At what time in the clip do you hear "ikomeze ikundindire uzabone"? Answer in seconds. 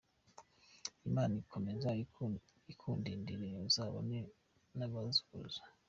1.43-4.19